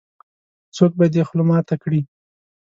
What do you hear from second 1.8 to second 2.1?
کړې.